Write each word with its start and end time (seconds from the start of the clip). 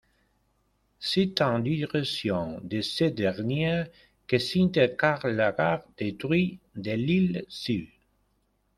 C'est 0.99 1.41
en 1.43 1.59
direction 1.59 2.59
de 2.63 2.81
cette 2.81 3.13
dernière 3.13 3.87
que 4.25 4.39
s'intercale 4.39 5.35
la 5.35 5.51
gare 5.51 5.83
détruite 5.99 6.59
de 6.75 6.89
Lille-Sud. 6.93 7.87